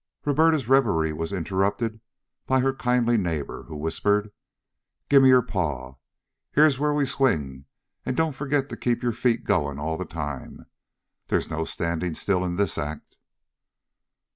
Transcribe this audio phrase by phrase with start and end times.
[0.25, 1.99] Roberta's reverie was interrupted
[2.47, 4.31] by her kindly neighbor, who whispered:
[5.09, 5.97] "Gimme your paw.
[6.53, 7.65] Here's where we swing,
[8.03, 10.65] an' don't forget to keep your feet going all the time.
[11.27, 13.15] There's no standing still in this act."